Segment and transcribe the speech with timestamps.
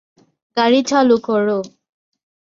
[0.57, 1.59] গাড়ী চালু করো।